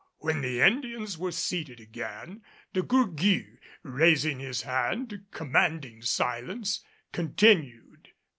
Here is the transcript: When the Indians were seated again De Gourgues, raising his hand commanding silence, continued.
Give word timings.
When 0.17 0.41
the 0.41 0.61
Indians 0.61 1.19
were 1.19 1.31
seated 1.31 1.79
again 1.79 2.41
De 2.73 2.81
Gourgues, 2.81 3.59
raising 3.83 4.39
his 4.39 4.63
hand 4.63 5.27
commanding 5.29 6.01
silence, 6.01 6.83
continued. 7.11 8.09